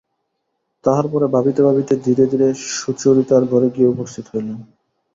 তাহার 0.85 1.05
পরে 1.07 1.27
ভাবিতে 1.27 1.61
ভাবিতে 1.67 1.93
ধীরে 2.05 2.25
ধীরে 2.27 2.47
সুচরিতার 2.75 3.43
ঘরে 3.45 3.67
গিয়া 3.75 3.89
উপস্থিত 3.89 4.25
হইলেন। 4.31 4.57